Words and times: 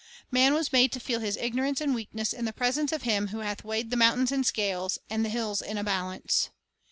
Man 0.31 0.55
was 0.55 0.73
made 0.73 0.91
to 0.93 0.99
feel 0.99 1.19
his 1.19 1.37
ignorance 1.37 1.79
and 1.79 1.93
weakness 1.93 2.33
in 2.33 2.45
the 2.45 2.53
presence 2.53 2.91
of 2.91 3.03
Him 3.03 3.27
who 3.27 3.41
hath 3.41 3.63
"weighed 3.63 3.91
the 3.91 3.95
mountains 3.95 4.31
in 4.31 4.43
scales, 4.43 4.97
and 5.11 5.23
the 5.23 5.29
hills 5.29 5.61
in 5.61 5.77
a 5.77 5.83
balance." 5.83 6.49